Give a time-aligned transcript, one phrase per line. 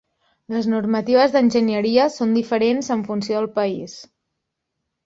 [0.53, 3.97] Les normatives d'enginyeria són diferents en funció del país.